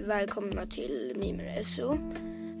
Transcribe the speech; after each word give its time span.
välkomna 0.00 0.66
till 0.66 1.12
Mimer 1.16 1.62
SO. 1.62 1.98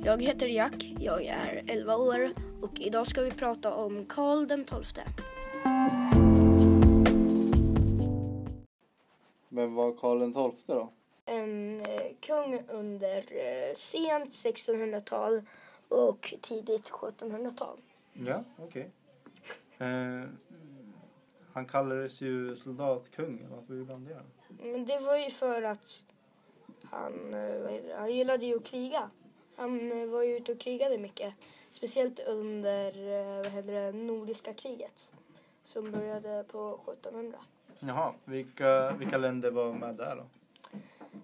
Jag 0.04 0.22
heter 0.22 0.46
Jack, 0.46 0.94
jag 0.98 1.24
är 1.24 1.64
11 1.68 1.96
år 1.96 2.32
och 2.62 2.80
idag 2.80 3.06
ska 3.06 3.22
vi 3.22 3.30
prata 3.30 3.74
om 3.74 4.06
Karl 4.06 4.46
den 4.46 4.64
XII. 4.64 5.04
Men 9.48 9.74
var 9.74 9.92
Karl 9.92 10.18
den 10.18 10.32
XII 10.32 10.62
då? 10.66 10.92
En 11.24 11.80
eh, 11.80 12.12
kung 12.20 12.60
under 12.68 13.16
eh, 13.16 13.74
sent 13.74 14.30
1600-tal 14.30 15.42
och 15.88 16.34
tidigt 16.40 16.90
1700-tal. 16.90 17.78
Ja, 18.12 18.44
okej. 18.58 18.90
Eh, 19.78 20.22
han 21.52 21.66
kallades 21.66 22.20
ju 22.20 22.56
soldatkung. 22.56 23.46
Varför 23.50 23.74
gjorde 23.74 23.92
han 23.92 24.04
det? 24.04 24.22
Men 24.62 24.84
det 24.84 24.98
var 24.98 25.16
ju 25.16 25.30
för 25.30 25.62
att 25.62 26.04
han, 26.94 27.34
eh, 27.34 27.98
han 27.98 28.14
gillade 28.14 28.46
ju 28.46 28.56
att 28.56 28.64
kriga. 28.64 29.10
Han 29.56 29.92
eh, 29.92 30.08
var 30.08 30.22
ju 30.22 30.36
ute 30.36 30.52
och 30.52 30.60
krigade 30.60 30.98
mycket. 30.98 31.34
Speciellt 31.70 32.20
under 32.20 32.88
eh, 32.88 33.36
vad 33.36 33.52
heter 33.52 33.72
det, 33.72 33.92
Nordiska 33.92 34.54
kriget 34.54 35.12
som 35.64 35.90
började 35.90 36.44
på 36.44 36.80
1700. 36.92 37.38
Jaha, 37.78 38.14
vilka, 38.24 38.92
vilka 38.92 39.18
länder 39.18 39.50
var 39.50 39.72
med 39.72 39.94
där 39.94 40.16
då? 40.16 40.24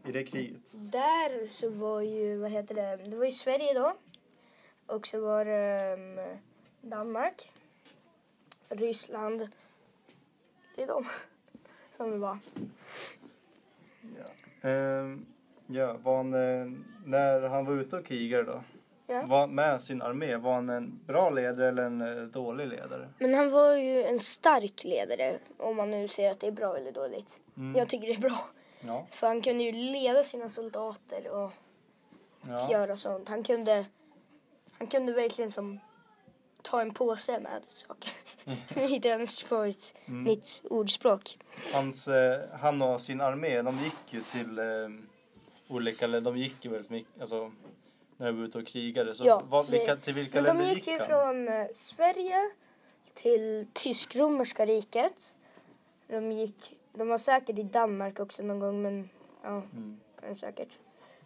I 0.09 0.12
det 0.12 0.25
kriget? 0.25 0.73
Där 0.75 1.47
så 1.47 1.70
var 1.70 2.00
ju, 2.00 2.37
vad 2.37 2.50
heter 2.50 2.75
det, 2.75 2.97
det 2.97 3.16
var 3.16 3.25
ju 3.25 3.30
Sverige 3.30 3.75
då. 3.75 3.97
Och 4.87 5.06
så 5.06 5.20
var 5.20 5.45
det 5.45 5.94
um, 5.94 6.39
Danmark, 6.81 7.53
Ryssland. 8.69 9.48
Det 10.77 10.83
är 10.83 10.87
de 10.87 11.05
som 11.97 12.11
det 12.11 12.19
var. 12.19 12.39
Ja. 14.19 14.69
Ehm, 14.69 15.27
ja, 15.70 15.96
var 16.02 16.16
han, 16.16 16.34
eh, 16.34 16.66
när 17.04 17.48
han 17.48 17.64
var 17.64 17.72
ute 17.74 17.96
och 17.96 18.06
krigade 18.06 18.44
då? 18.44 18.62
Ja. 19.06 19.22
Var 19.26 19.46
med 19.46 19.82
sin 19.82 20.02
armé, 20.02 20.36
var 20.36 20.54
han 20.54 20.68
en 20.68 21.00
bra 21.06 21.30
ledare 21.30 21.68
eller 21.68 21.82
en 21.82 22.00
eh, 22.00 22.22
dålig 22.24 22.66
ledare? 22.68 23.08
Men 23.18 23.34
han 23.34 23.50
var 23.50 23.74
ju 23.74 24.02
en 24.04 24.18
stark 24.18 24.84
ledare 24.84 25.38
om 25.58 25.76
man 25.76 25.91
nu 25.91 26.08
säger 26.08 26.30
att 26.30 26.41
det 26.41 26.46
är 26.46 26.50
bra 26.52 26.76
eller 26.76 26.92
dåligt. 26.92 27.41
Mm. 27.56 27.76
Jag 27.76 27.88
tycker 27.88 28.06
det 28.06 28.14
är 28.14 28.18
bra. 28.20 28.38
Ja. 28.80 29.06
För 29.10 29.26
han 29.26 29.42
kunde 29.42 29.64
ju 29.64 29.72
leda 29.72 30.22
sina 30.22 30.48
soldater 30.50 31.28
och 31.30 31.50
ja. 32.48 32.70
göra 32.70 32.96
sånt. 32.96 33.28
Han 33.28 33.42
kunde, 33.42 33.84
han 34.78 34.86
kunde 34.86 35.12
verkligen 35.12 35.50
som 35.50 35.80
ta 36.62 36.80
en 36.80 36.94
påse 36.94 37.41
med 37.41 37.62
saker. 37.68 38.12
Nu 38.74 38.86
hittar 38.86 39.08
jag 39.10 39.28
på 39.48 39.56
ett 39.56 39.94
Mm. 40.06 40.24
nytt 40.24 40.62
ordspråk. 40.70 41.38
Hans, 41.74 42.08
eh, 42.08 42.41
han 42.60 42.82
och 42.82 43.00
sin 43.00 43.20
armé, 43.20 43.62
de 43.62 43.76
gick 43.78 43.94
ju 44.12 44.20
till 44.20 44.58
eh, 44.58 44.64
olika 45.70 46.06
länder. 46.06 46.30
De 46.32 46.38
gick 46.38 46.64
ju 46.64 46.70
väldigt 46.70 46.90
mycket, 46.90 47.20
alltså 47.20 47.52
när 48.16 48.26
de 48.26 48.38
var 48.38 48.44
ute 48.44 48.58
och 48.58 48.66
krigade. 48.66 49.14
Så 49.14 49.24
Ja, 49.24 49.42
vad, 49.48 49.70
vilka, 49.70 49.96
till 49.96 50.14
vilka 50.14 50.42
Men 50.42 50.44
de 50.44 50.58
länder 50.62 50.74
gick 50.74 50.86
ju 50.86 50.98
från 50.98 51.48
eh, 51.48 51.66
Sverige 51.74 52.50
till 53.14 53.66
tysk-romerska 53.72 54.66
riket. 54.66 55.36
De 56.06 56.32
gick, 56.32 56.78
de 56.92 57.08
var 57.08 57.18
säkert 57.18 57.58
i 57.58 57.62
Danmark 57.62 58.20
också 58.20 58.42
någon 58.42 58.58
gång 58.60 58.82
men 58.82 59.08
ja, 59.42 59.48
Mm. 59.48 60.00
är 60.22 60.34
säkert. 60.34 60.78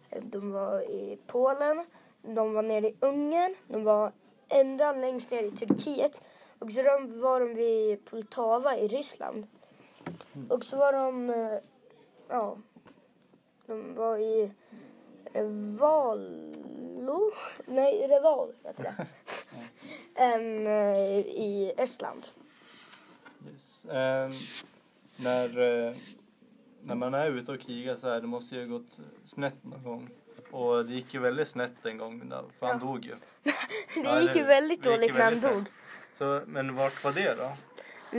Eh, 0.09 0.23
De 0.23 0.51
var 0.51 0.81
i 0.81 1.17
Polen, 1.27 1.85
de 2.21 2.53
var 2.53 2.61
nere 2.61 2.87
i 2.89 2.95
Ungern, 2.99 3.55
de 3.67 3.83
var 3.83 4.11
ända 4.47 4.91
längst 4.91 5.31
ner 5.31 5.43
i 5.43 5.51
Turkiet. 5.51 6.21
Och 6.59 6.71
så 6.71 6.81
de, 6.81 7.21
var 7.21 7.39
de 7.39 7.53
vid 7.55 8.05
Poltava 8.05 8.77
i 8.77 8.87
Ryssland. 8.87 9.47
Mm. 10.35 10.51
Och 10.51 10.63
så 10.63 10.77
var 10.77 10.93
de, 10.93 11.29
eh, 11.29 11.59
ja, 12.27 12.57
de 13.67 13.95
var 13.95 14.17
i 14.17 14.51
Revalo, 15.33 17.31
nej 17.65 18.07
Reval 18.07 18.53
heter 18.63 18.83
det. 18.83 19.05
Eh, 20.17 21.19
I 21.19 21.73
Estland. 21.77 22.27
Yes. 23.51 23.85
Ehm, 23.85 24.31
när, 25.23 25.59
eh, 25.87 25.93
när 26.83 26.95
man 26.95 27.13
är 27.13 27.31
ute 27.31 27.51
och 27.51 27.59
krigar 27.61 27.95
så 27.95 28.09
här, 28.09 28.21
det 28.21 28.27
måste 28.27 28.55
ju 28.55 28.67
gått 28.67 28.99
snett 29.25 29.63
någon 29.63 29.83
gång. 29.83 30.09
Och 30.51 30.85
det 30.85 30.93
gick 30.93 31.13
ju 31.13 31.19
väldigt 31.19 31.47
snett 31.47 31.85
en 31.85 31.97
gång, 31.97 32.29
för 32.59 32.65
han 32.67 32.79
Ja. 32.81 32.87
dog 32.87 33.05
ju. 33.05 33.15
Det 34.03 34.21
gick 34.21 34.35
ju 34.35 34.43
väldigt 34.43 34.83
dåligt 34.83 35.13
när 35.13 35.23
han 35.23 35.39
dog. 35.39 35.63
Så, 36.17 36.41
men 36.47 36.75
vart 36.75 37.03
var 37.03 37.11
det 37.11 37.35
då? 37.37 37.51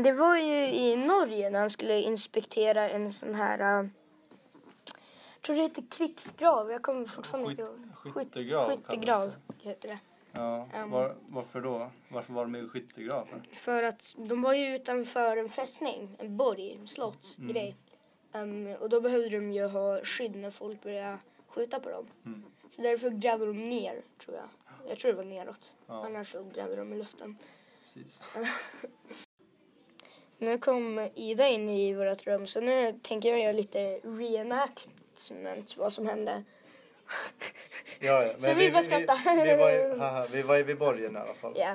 Det 0.02 0.12
var 0.12 0.36
ju 0.36 0.68
i 0.74 0.96
Norge 0.96 1.50
när 1.50 1.60
han 1.60 1.70
skulle 1.70 2.00
inspektera 2.00 2.90
en 2.90 3.12
sån 3.12 3.34
här... 3.34 3.90
Tror 5.46 5.56
det 5.56 5.62
heter 5.62 5.84
krigsgrav. 5.90 6.70
Jag 6.70 6.82
kommer 6.82 7.04
fortfarande 7.06 7.50
inte 7.50 7.62
ihåg. 7.62 7.78
Skytt- 7.94 8.12
skyttegrav 8.12 8.68
Skyttegrav 8.70 9.32
heter 9.62 9.88
det. 9.88 9.98
Ja, 10.32 10.68
Ehm. 10.74 10.90
var, 10.90 11.16
varför 11.28 11.60
då? 11.60 11.90
Varför 12.08 12.32
var 12.32 12.44
de 12.44 12.56
i 12.56 12.68
skyttegrav? 12.68 13.28
för? 13.52 13.82
Att 13.82 14.14
de 14.16 14.42
var 14.42 14.54
ju 14.54 14.74
utanför 14.74 15.36
en 15.36 15.48
fästning, 15.48 16.16
en 16.18 16.36
borg, 16.36 16.72
en 16.80 16.86
slottsgrej. 16.86 17.76
Ehm, 18.32 18.66
och 18.80 18.88
då 18.88 19.00
behövde 19.00 19.28
de 19.28 19.52
ju 19.52 19.66
ha 19.66 20.00
skydd 20.04 20.36
när 20.36 20.50
folk 20.50 20.82
började 20.82 21.18
skjuta 21.48 21.80
på 21.80 21.90
dem. 21.90 22.06
Mm. 22.24 22.44
Så 22.70 22.82
därför 22.82 23.10
grävde 23.10 23.46
de 23.46 23.64
ner, 23.64 24.02
tror 24.24 24.36
jag. 24.36 24.48
Jag 24.88 24.98
tror 24.98 25.10
det 25.12 25.16
var 25.16 25.24
neråt. 25.24 25.74
Ja. 25.86 26.06
Annars 26.06 26.32
så 26.32 26.44
grävde 26.54 26.76
de 26.76 26.92
i 26.92 26.96
luften. 26.98 27.36
Nu 30.38 30.58
kom 30.58 31.08
Ida 31.14 31.48
in 31.48 31.68
i 31.68 31.94
vårt 31.94 32.26
rum 32.26 32.46
så 32.46 32.60
nu 32.60 32.92
tänker 33.02 33.28
jag 33.28 33.40
göra 33.40 33.52
lite 33.52 33.98
reenactment 33.98 35.05
vad 35.76 35.92
som 35.92 36.06
hände. 36.06 36.42
Ja, 38.00 38.24
ja. 38.24 38.32
Så 38.38 38.54
vi 38.54 38.70
bara 38.72 38.82
skrattar. 38.82 39.36
Vi, 39.44 39.50
vi, 39.50 39.56
var 39.56 39.70
i, 39.70 39.98
haha, 39.98 40.26
vi 40.32 40.42
var 40.42 40.58
i 40.58 40.62
vid 40.62 40.78
borgen 40.78 41.16
i 41.16 41.18
alla 41.18 41.34
fall. 41.34 41.52
Ja. 41.56 41.74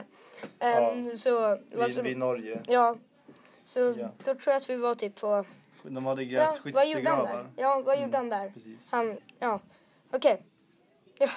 Ehm, 0.59 1.17
Så, 1.17 1.39
vad 1.39 1.85
Vid, 1.85 1.95
som, 1.95 2.03
vid 2.03 2.17
Norge. 2.17 2.61
ja. 2.67 2.95
Så 3.63 3.79
Ja. 3.79 4.09
då 4.17 4.23
tror 4.23 4.39
jag 4.45 4.55
att 4.55 4.69
vi 4.69 4.75
var 4.75 4.95
typ 4.95 5.15
på... 5.15 5.45
De 5.83 6.05
hade 6.05 6.23
Ja, 6.23 6.43
grävt 6.63 6.73
vad 6.73 6.87
gjorde 6.89 7.09
han 7.09 7.19
skyttegravar. 7.19 7.43
där? 7.55 7.63
Ja, 7.63 7.81
vad 7.85 7.95
gjorde 7.95 8.17
Mm, 8.17 8.29
han 8.29 8.29
där? 8.29 8.49
Precis. 8.53 8.91
Han, 8.91 9.17
ja, 9.39 9.59
okej. 10.11 10.41
Ja. 11.17 11.29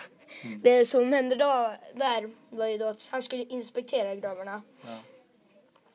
Mm. 0.43 0.61
Det 0.63 0.87
som 0.87 1.13
hände 1.13 1.37
då, 1.37 1.75
där 1.95 2.31
var 2.51 2.67
ju 2.67 2.79
då 2.79 2.87
att 2.87 3.09
han 3.11 3.23
skulle 3.23 3.43
inspektera 3.45 4.15
gravarna. 4.15 4.63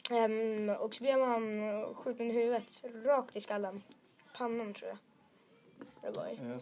Ja. 0.10 0.16
Ehm, 0.18 0.70
och 0.70 0.94
så 0.94 1.04
blev 1.04 1.22
han 1.22 1.54
skjuten 1.96 2.32
i 2.32 2.34
huvudet, 2.34 2.84
rakt 3.06 3.36
i 3.36 3.42
skallen. 3.42 3.84
Pannan 4.38 4.74
tror 4.74 4.90
jag. 4.90 4.98
Ju. 5.80 5.86
Ja, 6.04 6.54
Det 6.54 6.60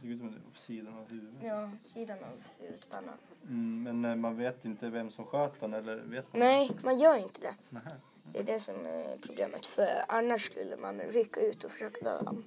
såg 0.00 0.10
ut 0.10 0.18
som 0.18 0.30
det 0.32 0.38
var 0.44 0.50
på 0.52 0.58
sidan 0.58 0.98
av 0.98 1.08
huvudet. 1.10 1.42
Ja, 1.42 1.70
sidan 1.80 2.18
av 2.18 2.42
huvudet, 2.58 2.90
pannan. 2.90 3.14
Mm, 3.44 3.82
men 3.82 4.04
eh, 4.04 4.16
man 4.16 4.36
vet 4.36 4.64
inte 4.64 4.88
vem 4.88 5.10
som 5.10 5.24
sköt 5.26 5.60
han 5.60 5.74
eller 5.74 5.96
vet 5.96 6.32
man? 6.32 6.40
Nej, 6.40 6.70
man 6.84 6.98
gör 6.98 7.16
inte 7.16 7.40
det. 7.40 7.54
Nähä. 7.68 7.90
Det 8.32 8.38
är 8.38 8.42
det 8.44 8.60
som 8.60 8.86
är 8.86 9.18
problemet. 9.22 9.66
För 9.66 10.04
annars 10.08 10.44
skulle 10.44 10.76
man 10.76 11.00
rycka 11.00 11.40
ut 11.40 11.64
och 11.64 11.70
försöka 11.70 12.04
döda 12.04 12.18
honom. 12.24 12.44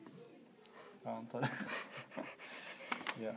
Jag 1.04 1.14
antar 1.14 1.42
det. 1.42 1.50
ja. 3.24 3.32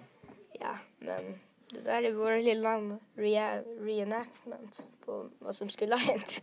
Ja, 0.60 0.78
men 0.98 1.40
det 1.70 1.80
där 1.80 2.02
är 2.02 2.12
vår 2.12 2.42
lilla 2.42 2.76
rea- 3.14 3.62
reenactment 3.84 4.86
på 5.04 5.30
vad 5.38 5.56
som 5.56 5.68
skulle 5.68 5.94
ha 5.94 6.00
hänt. 6.00 6.42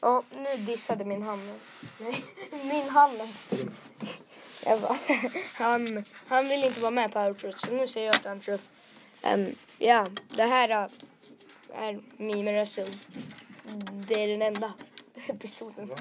Ja, 0.00 0.22
nu 0.36 0.44
dissade 0.66 1.04
min 1.04 1.22
Hannes. 1.22 1.82
Nej, 2.00 2.24
min 2.50 2.88
Hannes. 2.88 3.50
Jag 4.66 4.80
bara, 4.80 4.98
han, 5.54 6.04
han 6.26 6.48
vill 6.48 6.64
inte 6.64 6.80
vara 6.80 6.90
med 6.90 7.12
på 7.12 7.20
outrot 7.20 7.58
så 7.58 7.74
nu 7.74 7.86
säger 7.86 8.06
jag 8.06 8.16
att 8.16 8.24
han 8.24 8.40
tror. 8.40 8.58
Um, 9.34 9.54
ja, 9.78 10.08
det 10.36 10.42
här 10.42 10.70
uh, 10.70 10.92
är 11.74 12.00
Mimer 12.16 12.64
SO. 12.64 12.84
Det 14.08 14.22
är 14.24 14.28
den 14.28 14.42
enda 14.42 14.72
episoden. 15.26 15.92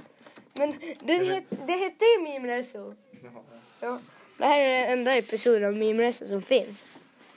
Men 0.54 0.76
det, 1.00 1.14
het, 1.14 1.44
det 1.50 1.74
hette 1.74 2.06
ju 2.06 2.24
Mimer 2.24 2.64
SO. 2.64 2.96
Jaha, 3.24 3.44
ja. 3.80 4.00
Det 4.38 4.46
här 4.46 4.60
är 4.60 4.82
den 4.82 5.00
enda 5.00 5.16
episoden 5.16 5.66
av 5.66 5.74
Mimresa 5.74 6.26
som 6.26 6.42
finns. 6.42 6.84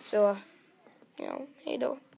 Så, 0.00 0.36
ja, 1.16 1.40
hej 1.64 1.78
då. 1.78 1.98